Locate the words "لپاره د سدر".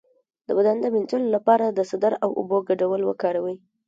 1.35-2.13